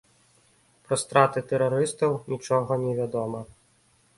Пра 0.87 0.97
страты 1.01 1.43
тэрарыстаў 1.51 2.15
нічога 2.33 2.79
невядома. 2.85 3.47